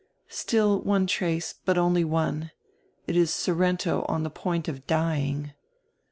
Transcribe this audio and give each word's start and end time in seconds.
"Still 0.29 0.81
one 0.81 1.05
trace, 1.05 1.53
hut 1.63 1.77
only 1.77 2.03
one. 2.03 2.49
It 3.05 3.15
is 3.15 3.31
Sorrento 3.31 4.03
on 4.09 4.23
die 4.23 4.31
point 4.33 4.67
of 4.67 4.87
dying." 4.87 5.53